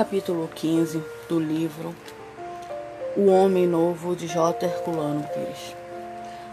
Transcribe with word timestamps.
Capítulo 0.00 0.48
15 0.48 1.04
do 1.28 1.38
livro 1.38 1.94
O 3.14 3.26
Homem 3.26 3.66
Novo 3.66 4.16
de 4.16 4.26
J. 4.26 4.64
Herculano 4.64 5.22
Pires. 5.24 5.76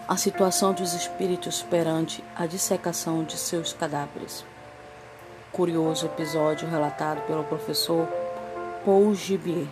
A 0.06 0.18
situação 0.18 0.74
dos 0.74 0.94
espíritos 0.94 1.62
perante 1.62 2.22
a 2.36 2.46
dissecação 2.46 3.24
de 3.24 3.38
seus 3.38 3.72
cadáveres. 3.72 4.44
Curioso 5.54 6.08
episódio 6.08 6.68
relatado 6.68 7.26
pelo 7.26 7.46
professor 7.46 8.06
Paul 8.84 9.16
Gibier. 9.16 9.68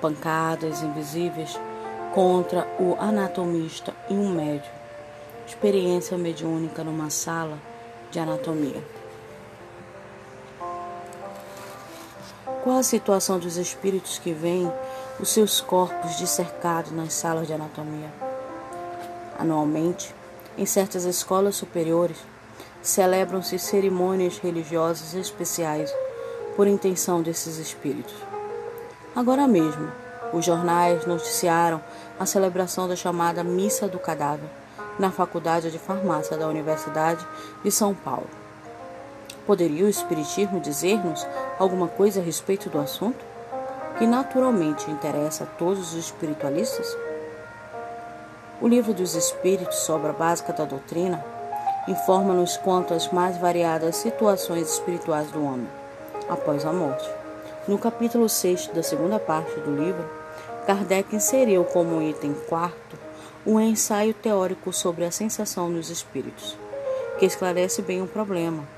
Pancadas 0.00 0.82
invisíveis 0.82 1.56
contra 2.12 2.66
o 2.80 2.96
anatomista 2.98 3.94
e 4.10 4.14
um 4.14 4.28
médium. 4.28 4.74
Experiência 5.46 6.18
mediúnica 6.18 6.82
numa 6.82 7.10
sala 7.10 7.58
de 8.10 8.18
anatomia. 8.18 8.97
Qual 12.68 12.80
a 12.80 12.82
situação 12.82 13.38
dos 13.38 13.56
espíritos 13.56 14.18
que 14.18 14.30
veem 14.30 14.70
os 15.18 15.30
seus 15.30 15.58
corpos 15.58 16.18
dissecados 16.18 16.92
nas 16.92 17.14
salas 17.14 17.46
de 17.46 17.54
anatomia? 17.54 18.12
Anualmente, 19.38 20.14
em 20.58 20.66
certas 20.66 21.04
escolas 21.04 21.56
superiores, 21.56 22.18
celebram-se 22.82 23.58
cerimônias 23.58 24.36
religiosas 24.36 25.14
especiais 25.14 25.90
por 26.56 26.66
intenção 26.66 27.22
desses 27.22 27.56
espíritos. 27.56 28.14
Agora 29.16 29.48
mesmo, 29.48 29.90
os 30.34 30.44
jornais 30.44 31.06
noticiaram 31.06 31.82
a 32.20 32.26
celebração 32.26 32.86
da 32.86 32.94
chamada 32.94 33.42
Missa 33.42 33.88
do 33.88 33.98
Cadáver 33.98 34.50
na 34.98 35.10
Faculdade 35.10 35.70
de 35.70 35.78
Farmácia 35.78 36.36
da 36.36 36.46
Universidade 36.46 37.26
de 37.64 37.70
São 37.70 37.94
Paulo. 37.94 38.28
Poderia 39.48 39.86
o 39.86 39.88
Espiritismo 39.88 40.60
dizer-nos 40.60 41.26
alguma 41.58 41.88
coisa 41.88 42.20
a 42.20 42.22
respeito 42.22 42.68
do 42.68 42.78
assunto? 42.78 43.24
Que 43.96 44.06
naturalmente 44.06 44.90
interessa 44.90 45.44
a 45.44 45.46
todos 45.46 45.94
os 45.94 46.04
espiritualistas? 46.04 46.94
O 48.60 48.68
Livro 48.68 48.92
dos 48.92 49.14
Espíritos, 49.14 49.78
sobre 49.78 50.10
a 50.10 50.12
básica 50.12 50.52
da 50.52 50.66
doutrina, 50.66 51.24
informa-nos 51.88 52.58
quanto 52.58 52.92
às 52.92 53.10
mais 53.10 53.38
variadas 53.38 53.96
situações 53.96 54.70
espirituais 54.70 55.30
do 55.30 55.42
homem 55.42 55.68
após 56.28 56.66
a 56.66 56.72
morte. 56.72 57.08
No 57.66 57.78
capítulo 57.78 58.28
6 58.28 58.66
da 58.74 58.82
segunda 58.82 59.18
parte 59.18 59.58
do 59.60 59.74
livro, 59.74 60.04
Kardec 60.66 61.16
inseriu 61.16 61.64
como 61.64 62.02
item 62.02 62.34
quarto 62.50 62.98
um 63.46 63.58
ensaio 63.58 64.12
teórico 64.12 64.74
sobre 64.74 65.06
a 65.06 65.10
sensação 65.10 65.70
nos 65.70 65.88
espíritos, 65.88 66.54
que 67.18 67.24
esclarece 67.24 67.80
bem 67.80 68.02
o 68.02 68.06
problema 68.06 68.76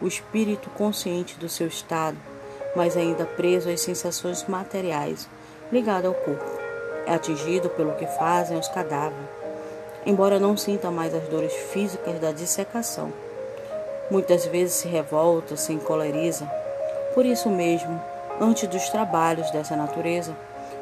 o 0.00 0.06
espírito 0.06 0.70
consciente 0.70 1.38
do 1.38 1.48
seu 1.48 1.66
estado, 1.66 2.16
mas 2.74 2.96
ainda 2.96 3.24
preso 3.24 3.70
às 3.70 3.80
sensações 3.80 4.44
materiais, 4.46 5.28
ligado 5.72 6.06
ao 6.06 6.14
corpo. 6.14 6.44
É 7.06 7.14
atingido 7.14 7.68
pelo 7.70 7.92
que 7.92 8.06
fazem 8.06 8.58
os 8.58 8.68
cadáveres, 8.68 9.28
embora 10.04 10.38
não 10.38 10.56
sinta 10.56 10.90
mais 10.90 11.14
as 11.14 11.28
dores 11.28 11.52
físicas 11.52 12.18
da 12.20 12.32
dissecação. 12.32 13.12
Muitas 14.10 14.46
vezes 14.46 14.74
se 14.74 14.88
revolta, 14.88 15.56
se 15.56 15.72
encoleriza. 15.72 16.46
Por 17.14 17.24
isso 17.24 17.48
mesmo, 17.48 18.00
antes 18.40 18.68
dos 18.68 18.88
trabalhos 18.90 19.50
dessa 19.50 19.76
natureza, 19.76 20.36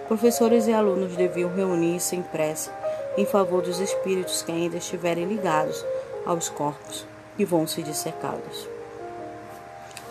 professores 0.09 0.67
e 0.67 0.73
alunos 0.73 1.17
deviam 1.17 1.55
reunir-se 1.55 2.17
em 2.17 2.23
prece 2.23 2.71
em 3.17 3.25
favor 3.25 3.63
dos 3.63 3.79
espíritos 3.79 4.43
que 4.43 4.51
ainda 4.51 4.77
estiverem 4.77 5.25
ligados 5.25 5.85
aos 6.27 6.49
corpos 6.49 7.07
que 7.37 7.45
vão 7.45 7.67
se 7.67 7.83
dissecados. 7.83 8.74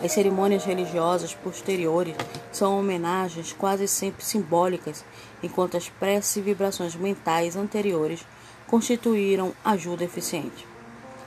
As 0.02 0.12
cerimônias 0.12 0.64
religiosas 0.64 1.34
posteriores 1.34 2.14
são 2.52 2.78
homenagens 2.78 3.52
quase 3.52 3.86
sempre 3.88 4.24
simbólicas, 4.24 5.04
enquanto 5.42 5.76
as 5.76 5.88
preces 5.88 6.36
e 6.36 6.40
vibrações 6.40 6.94
mentais 6.94 7.56
anteriores 7.56 8.26
constituíram 8.66 9.52
ajuda 9.64 10.04
eficiente. 10.04 10.66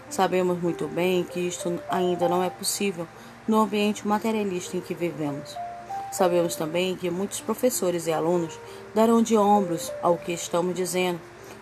Sabemos 0.09 0.61
muito 0.61 0.87
bem 0.87 1.23
que 1.23 1.39
isto 1.39 1.79
ainda 1.89 2.29
não 2.29 2.43
é 2.43 2.49
possível 2.49 3.07
no 3.47 3.59
ambiente 3.59 4.07
materialista 4.07 4.77
em 4.77 4.81
que 4.81 4.93
vivemos. 4.93 5.55
Sabemos 6.11 6.55
também 6.55 6.95
que 6.95 7.09
muitos 7.09 7.41
professores 7.41 8.07
e 8.07 8.13
alunos 8.13 8.57
darão 8.93 9.21
de 9.21 9.37
ombros 9.37 9.91
ao 10.01 10.17
que 10.17 10.31
estamos 10.31 10.75
dizendo, 10.75 11.19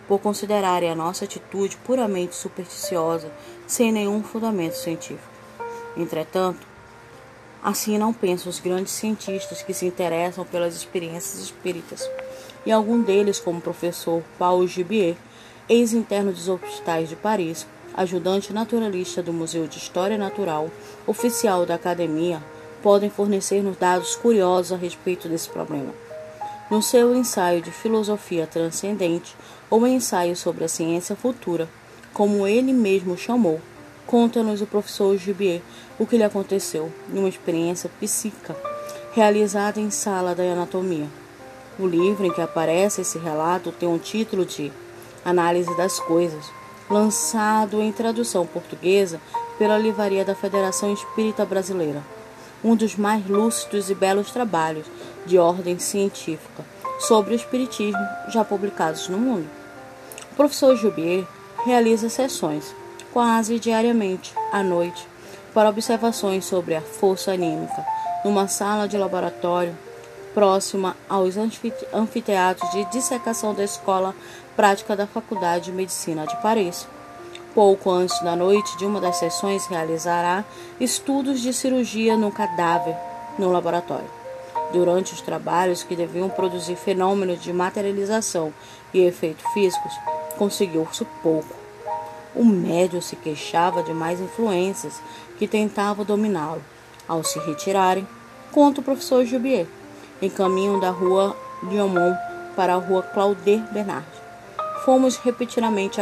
por 0.07 0.19
considerarem 0.19 0.89
a 0.91 0.95
nossa 0.95 1.25
atitude 1.25 1.77
puramente 1.77 2.35
supersticiosa, 2.35 3.31
sem 3.65 3.91
nenhum 3.91 4.21
fundamento 4.23 4.75
científico. 4.75 5.33
Entretanto, 5.97 6.74
Assim 7.65 7.97
não 7.97 8.13
pensam 8.13 8.47
os 8.47 8.59
grandes 8.59 8.93
cientistas 8.93 9.63
que 9.63 9.73
se 9.73 9.87
interessam 9.87 10.45
pelas 10.45 10.75
experiências 10.75 11.41
espíritas, 11.41 12.07
e 12.63 12.71
algum 12.71 13.01
deles, 13.01 13.39
como 13.39 13.57
o 13.57 13.61
professor 13.61 14.21
Paul 14.37 14.67
Gibier, 14.67 15.15
ex-interno 15.67 16.31
dos 16.31 16.47
hospitais 16.47 17.09
de 17.09 17.15
Paris, 17.15 17.65
ajudante 17.95 18.53
naturalista 18.53 19.23
do 19.23 19.33
Museu 19.33 19.65
de 19.65 19.79
História 19.79 20.15
Natural, 20.15 20.69
oficial 21.07 21.65
da 21.65 21.73
Academia, 21.73 22.39
podem 22.83 23.09
fornecer-nos 23.09 23.77
dados 23.77 24.15
curiosos 24.15 24.71
a 24.71 24.77
respeito 24.77 25.27
desse 25.27 25.49
problema. 25.49 25.91
No 26.69 26.83
seu 26.83 27.15
ensaio 27.15 27.63
de 27.63 27.71
filosofia 27.71 28.45
transcendente, 28.45 29.35
ou 29.71 29.87
ensaio 29.87 30.35
sobre 30.35 30.65
a 30.65 30.67
ciência 30.67 31.15
futura, 31.15 31.67
como 32.13 32.45
ele 32.45 32.71
mesmo 32.71 33.17
chamou, 33.17 33.59
Conta-nos 34.05 34.61
o 34.61 34.67
professor 34.67 35.17
Gibier 35.17 35.61
o 35.97 36.05
que 36.05 36.17
lhe 36.17 36.23
aconteceu 36.23 36.91
em 37.11 37.17
uma 37.17 37.29
experiência 37.29 37.89
psíquica 37.99 38.55
realizada 39.13 39.79
em 39.79 39.89
sala 39.89 40.35
da 40.35 40.43
anatomia. 40.43 41.07
O 41.79 41.87
livro 41.87 42.25
em 42.25 42.31
que 42.31 42.41
aparece 42.41 43.01
esse 43.01 43.17
relato 43.17 43.71
tem 43.71 43.89
um 43.89 43.97
título 43.97 44.45
de 44.45 44.71
Análise 45.23 45.75
das 45.75 45.99
Coisas, 45.99 46.45
lançado 46.89 47.81
em 47.81 47.91
tradução 47.91 48.45
portuguesa 48.45 49.19
pela 49.57 49.77
Livraria 49.77 50.23
da 50.23 50.35
Federação 50.35 50.93
Espírita 50.93 51.43
Brasileira, 51.43 52.03
um 52.63 52.75
dos 52.75 52.95
mais 52.95 53.25
lúcidos 53.27 53.89
e 53.89 53.95
belos 53.95 54.29
trabalhos 54.29 54.85
de 55.25 55.39
ordem 55.39 55.79
científica 55.79 56.63
sobre 56.99 57.33
o 57.33 57.35
espiritismo 57.35 58.05
já 58.29 58.45
publicados 58.45 59.09
no 59.09 59.17
mundo. 59.17 59.49
O 60.31 60.35
professor 60.35 60.75
Jubier 60.75 61.25
realiza 61.65 62.07
sessões 62.07 62.75
quase 63.15 63.57
diariamente, 63.59 64.33
à 64.51 64.61
noite, 64.61 65.07
para 65.53 65.69
observações 65.69 66.43
sobre 66.43 66.75
a 66.75 66.81
força 66.81 67.31
anímica, 67.31 67.85
numa 68.25 68.49
sala 68.49 68.89
de 68.89 68.97
laboratório 68.97 69.73
próxima 70.33 70.97
aos 71.07 71.35
anfiteatros 71.37 72.69
de 72.71 72.83
dissecação 72.91 73.53
da 73.53 73.63
Escola 73.63 74.13
Prática 74.53 74.97
da 74.97 75.07
Faculdade 75.07 75.65
de 75.65 75.71
Medicina 75.71 76.27
de 76.27 76.35
Paris. 76.41 76.85
Pouco 77.53 77.89
antes 77.89 78.21
da 78.21 78.35
noite 78.35 78.77
de 78.77 78.85
uma 78.85 78.99
das 78.99 79.15
sessões, 79.15 79.65
realizará 79.65 80.43
estudos 80.77 81.39
de 81.39 81.53
cirurgia 81.53 82.17
no 82.17 82.33
cadáver 82.33 82.97
no 83.39 83.49
laboratório. 83.49 84.11
Durante 84.73 85.13
os 85.13 85.21
trabalhos 85.21 85.83
que 85.83 85.95
deviam 85.95 86.27
produzir 86.27 86.75
fenômenos 86.75 87.41
de 87.41 87.53
materialização 87.53 88.53
e 88.93 88.99
efeitos 89.03 89.45
físicos, 89.53 89.93
conseguiu-se 90.37 91.05
pouco. 91.23 91.64
O 92.35 92.43
médium 92.43 93.01
se 93.01 93.15
queixava 93.15 93.81
de 93.81 93.93
mais 93.93 94.19
influências 94.19 95.01
que 95.39 95.47
tentavam 95.47 96.03
dominá-lo. 96.03 96.61
Ao 97.07 97.23
se 97.23 97.39
retirarem, 97.39 98.05
conta 98.51 98.81
o 98.81 98.83
professor 98.83 99.23
Jubier, 99.23 99.67
em 100.21 100.29
caminho 100.29 100.81
da 100.81 100.89
rua 100.89 101.35
Liomont 101.63 102.17
para 102.55 102.73
a 102.73 102.77
rua 102.77 103.03
Clauder 103.03 103.61
Bernard. 103.71 104.05
Fomos 104.83 105.15
repetidamente 105.17 106.01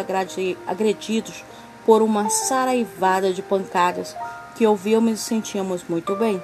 agredidos 0.67 1.43
por 1.85 2.01
uma 2.01 2.29
saraivada 2.29 3.31
de 3.31 3.41
pancadas 3.41 4.15
que 4.55 4.65
ouvíamos 4.65 5.19
e 5.19 5.23
sentíamos 5.23 5.83
muito 5.87 6.15
bem 6.15 6.41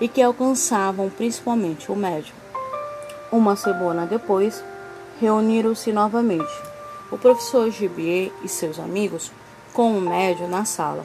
e 0.00 0.08
que 0.08 0.22
alcançavam 0.22 1.08
principalmente 1.08 1.92
o 1.92 1.96
médium. 1.96 2.34
Uma 3.30 3.54
semana 3.54 4.06
depois, 4.06 4.64
reuniram-se 5.20 5.92
novamente 5.92 6.69
o 7.10 7.18
professor 7.18 7.70
Gibier 7.70 8.30
e 8.42 8.48
seus 8.48 8.78
amigos 8.78 9.32
com 9.72 9.96
o 9.96 10.00
médio 10.00 10.46
na 10.46 10.64
sala. 10.64 11.04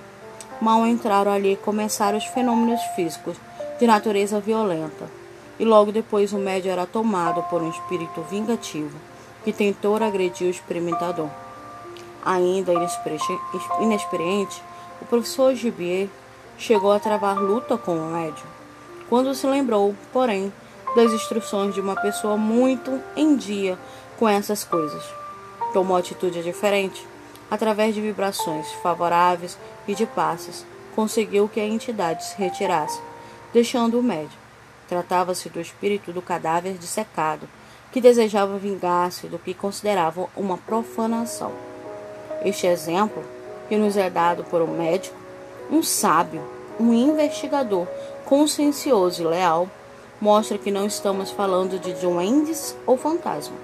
Mal 0.61 0.85
entraram 0.85 1.31
ali 1.31 1.55
começaram 1.57 2.17
os 2.17 2.25
fenômenos 2.25 2.81
físicos 2.95 3.37
de 3.79 3.87
natureza 3.87 4.39
violenta. 4.39 5.09
E 5.59 5.65
logo 5.65 5.91
depois 5.91 6.31
o 6.33 6.37
médio 6.37 6.71
era 6.71 6.85
tomado 6.85 7.41
por 7.43 7.61
um 7.61 7.69
espírito 7.69 8.21
vingativo 8.29 8.95
que 9.43 9.51
tentou 9.51 9.95
agredir 9.95 10.47
o 10.47 10.51
experimentador. 10.51 11.29
Ainda 12.23 12.73
inexperiente, 13.79 14.63
o 15.01 15.05
professor 15.05 15.53
Gibier 15.55 16.07
chegou 16.57 16.91
a 16.91 16.99
travar 16.99 17.37
luta 17.37 17.77
com 17.77 17.97
o 17.97 18.11
médium. 18.11 18.47
Quando 19.09 19.35
se 19.35 19.45
lembrou, 19.45 19.95
porém, 20.11 20.51
das 20.95 21.11
instruções 21.11 21.73
de 21.73 21.81
uma 21.81 21.95
pessoa 21.95 22.37
muito 22.37 22.99
em 23.15 23.35
dia 23.35 23.77
com 24.17 24.27
essas 24.27 24.63
coisas 24.63 25.24
tomou 25.75 25.97
atitude 25.97 26.41
diferente. 26.41 27.05
Através 27.51 27.93
de 27.93 27.99
vibrações 27.99 28.71
favoráveis 28.81 29.57
e 29.85 29.93
de 29.93 30.05
passes, 30.05 30.65
conseguiu 30.95 31.49
que 31.49 31.59
a 31.59 31.67
entidade 31.67 32.23
se 32.23 32.37
retirasse, 32.37 33.01
deixando 33.53 33.99
o 33.99 34.03
médium. 34.03 34.39
Tratava-se 34.87 35.49
do 35.49 35.59
espírito 35.59 36.13
do 36.13 36.21
cadáver 36.21 36.77
dissecado, 36.77 37.49
que 37.91 37.99
desejava 37.99 38.57
vingar-se 38.57 39.27
do 39.27 39.37
que 39.37 39.53
considerava 39.53 40.29
uma 40.33 40.57
profanação. 40.57 41.51
Este 42.45 42.67
exemplo, 42.67 43.21
que 43.67 43.75
nos 43.75 43.97
é 43.97 44.09
dado 44.09 44.45
por 44.45 44.61
um 44.61 44.77
médico, 44.77 45.17
um 45.69 45.83
sábio, 45.83 46.41
um 46.79 46.93
investigador 46.93 47.85
consciencioso 48.23 49.23
e 49.23 49.25
leal, 49.25 49.69
mostra 50.21 50.57
que 50.57 50.71
não 50.71 50.85
estamos 50.85 51.31
falando 51.31 51.77
de 51.77 51.91
duendes 51.95 52.77
ou 52.85 52.95
fantasma, 52.95 53.57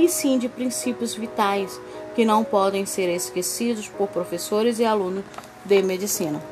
e 0.00 0.08
sim 0.08 0.38
de 0.38 0.48
princípios 0.48 1.14
vitais 1.14 1.78
que 2.14 2.24
não 2.24 2.42
podem 2.42 2.86
ser 2.86 3.10
esquecidos 3.10 3.86
por 3.86 4.08
professores 4.08 4.78
e 4.78 4.84
alunos 4.84 5.22
de 5.62 5.82
medicina. 5.82 6.42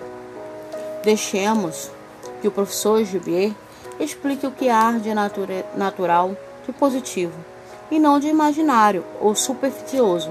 Deixemos 1.02 1.90
que 2.42 2.48
o 2.48 2.50
professor 2.50 3.02
Gibier 3.02 3.52
explique 3.98 4.46
o 4.46 4.50
que 4.50 4.68
há 4.68 4.92
de 4.92 5.14
natura, 5.14 5.64
natural, 5.74 6.36
de 6.66 6.72
positivo, 6.72 7.32
e 7.90 7.98
não 7.98 8.20
de 8.20 8.28
imaginário 8.28 9.02
ou 9.18 9.34
supersticioso 9.34 10.30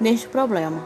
neste 0.00 0.26
problema. 0.26 0.84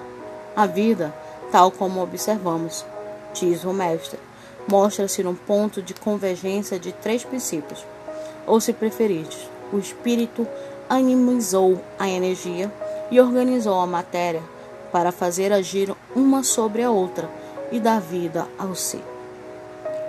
A 0.55 0.67
vida, 0.67 1.15
tal 1.51 1.71
como 1.71 2.03
observamos, 2.03 2.85
diz 3.33 3.65
o 3.65 3.73
mestre, 3.73 4.21
mostra-se 4.69 5.23
num 5.23 5.35
ponto 5.35 5.81
de 5.81 5.95
convergência 5.95 6.79
de 6.79 6.93
três 6.93 7.25
princípios. 7.25 7.83
Ou, 8.47 8.61
se 8.61 8.75
preferires, 8.75 9.49
o 9.73 9.79
espírito 9.79 10.47
animizou 10.91 11.81
a 11.97 12.09
energia 12.09 12.69
e 13.13 13.21
organizou 13.21 13.79
a 13.79 13.87
matéria 13.87 14.43
para 14.91 15.13
fazer 15.13 15.53
agir 15.53 15.95
uma 16.17 16.43
sobre 16.43 16.83
a 16.83 16.91
outra 16.91 17.31
e 17.71 17.79
dar 17.79 18.01
vida 18.01 18.49
ao 18.59 18.75
ser. 18.75 19.05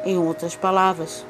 Em 0.03 0.17
outras 0.17 0.55
palavras, 0.55 1.23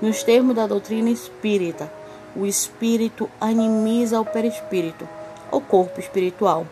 nos 0.00 0.24
termos 0.24 0.56
da 0.56 0.66
doutrina 0.66 1.10
espírita, 1.10 1.88
o 2.34 2.44
espírito 2.44 3.30
animiza 3.40 4.20
o 4.20 4.24
perispírito, 4.24 5.08
o 5.52 5.60
corpo 5.60 6.00
espiritual, 6.00 6.66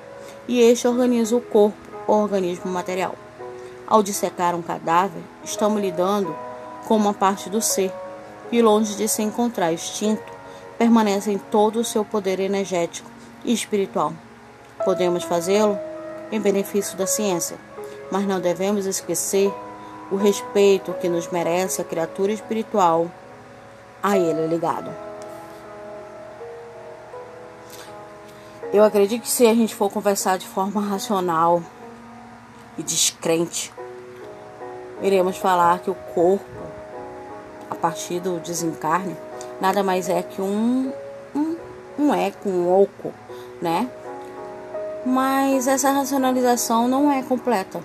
e 0.49 0.61
este 0.61 0.89
organiza 0.89 1.37
o 1.37 1.41
corpo, 1.41 1.79
o 2.09 2.13
organismo 2.13 2.73
material. 2.73 3.15
Ao 3.87 4.03
dissecar 4.03 4.57
um 4.57 4.63
cadáver, 4.63 5.23
estamos 5.45 5.81
lidando 5.81 6.35
com 6.89 6.97
uma 6.97 7.15
parte 7.15 7.49
do 7.49 7.63
ser, 7.63 7.93
que 8.51 8.61
longe 8.61 8.97
de 8.97 9.07
se 9.07 9.23
encontrar 9.23 9.73
extinto, 9.73 10.40
permanece 10.81 11.31
em 11.31 11.37
todo 11.37 11.79
o 11.81 11.85
seu 11.85 12.03
poder 12.07 12.41
energético 12.41 13.11
e 13.45 13.53
espiritual. 13.53 14.15
Podemos 14.83 15.25
fazê-lo 15.25 15.79
em 16.33 16.41
benefício 16.41 16.97
da 16.97 17.07
ciência, 17.07 17.59
mas 18.11 18.27
não 18.27 18.41
devemos 18.41 18.87
esquecer 18.87 19.53
o 20.11 20.17
respeito 20.17 20.95
que 20.95 21.07
nos 21.07 21.31
merece 21.31 21.83
a 21.83 21.85
criatura 21.85 22.33
espiritual 22.33 23.11
a 24.03 24.17
ele 24.17 24.47
ligado. 24.47 24.91
Eu 28.73 28.83
acredito 28.83 29.21
que 29.21 29.31
se 29.31 29.47
a 29.47 29.53
gente 29.53 29.75
for 29.75 29.91
conversar 29.91 30.39
de 30.39 30.47
forma 30.47 30.81
racional 30.81 31.63
e 32.79 32.83
descrente, 32.83 33.71
iremos 35.03 35.37
falar 35.37 35.81
que 35.81 35.91
o 35.91 35.95
corpo, 35.95 36.47
a 37.69 37.75
partir 37.75 38.19
do 38.19 38.41
desencarne, 38.41 39.15
nada 39.61 39.83
mais 39.83 40.09
é 40.09 40.23
que 40.23 40.41
um, 40.41 40.93
um, 41.35 41.57
um 41.99 42.15
eco, 42.15 42.49
um 42.49 42.83
oco, 42.83 43.13
né? 43.61 43.89
Mas 45.05 45.67
essa 45.67 45.91
racionalização 45.91 46.89
não 46.89 47.13
é 47.13 47.23
completa. 47.23 47.81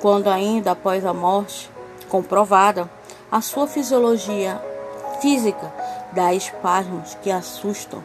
Quando 0.00 0.28
ainda 0.28 0.72
após 0.72 1.04
a 1.04 1.12
morte, 1.12 1.70
comprovada, 2.08 2.88
a 3.30 3.40
sua 3.40 3.66
fisiologia 3.66 4.60
física 5.20 5.72
dá 6.12 6.32
espasmos 6.32 7.16
que 7.22 7.30
assustam 7.30 8.02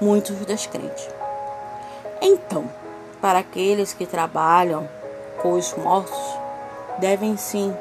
muitos 0.00 0.36
descrentes. 0.46 1.08
Então, 2.20 2.64
para 3.20 3.40
aqueles 3.40 3.92
que 3.92 4.06
trabalham 4.06 4.88
com 5.40 5.52
os 5.52 5.74
mortos, 5.74 6.38
devem 6.98 7.36
sim 7.36 7.74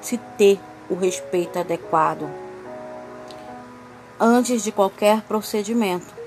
se 0.00 0.18
ter 0.36 0.60
o 0.90 0.94
respeito 0.94 1.58
adequado 1.58 2.28
antes 4.20 4.62
de 4.62 4.72
qualquer 4.72 5.22
procedimento. 5.22 6.18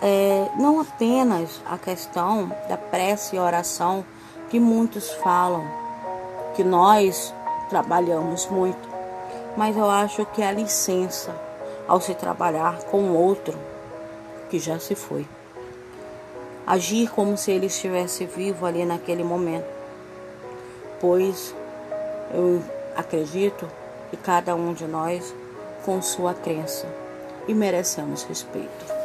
É, 0.00 0.48
não 0.56 0.80
apenas 0.80 1.60
a 1.66 1.76
questão 1.76 2.52
da 2.68 2.76
prece 2.76 3.34
e 3.34 3.38
oração 3.38 4.04
que 4.48 4.60
muitos 4.60 5.10
falam, 5.14 5.64
que 6.54 6.62
nós 6.62 7.34
trabalhamos 7.68 8.46
muito, 8.46 8.88
mas 9.56 9.76
eu 9.76 9.90
acho 9.90 10.24
que 10.26 10.42
a 10.42 10.52
licença 10.52 11.34
ao 11.88 12.00
se 12.00 12.14
trabalhar 12.14 12.78
com 12.84 13.12
outro 13.12 13.58
que 14.48 14.58
já 14.58 14.78
se 14.78 14.94
foi. 14.94 15.26
Agir 16.66 17.10
como 17.10 17.36
se 17.36 17.50
ele 17.50 17.66
estivesse 17.66 18.26
vivo 18.26 18.66
ali 18.66 18.84
naquele 18.84 19.24
momento, 19.24 19.66
pois 21.00 21.54
eu 22.32 22.62
acredito 22.96 23.68
que 24.10 24.16
cada 24.16 24.54
um 24.54 24.72
de 24.72 24.86
nós 24.86 25.34
com 25.84 26.00
sua 26.00 26.34
crença 26.34 26.86
e 27.46 27.54
merecemos 27.54 28.24
respeito. 28.24 28.95